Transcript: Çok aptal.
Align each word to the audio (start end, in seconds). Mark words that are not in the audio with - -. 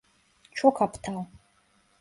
Çok 0.51 0.81
aptal. 0.81 1.25